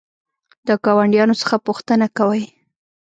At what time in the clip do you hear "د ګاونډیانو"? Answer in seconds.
0.67-1.35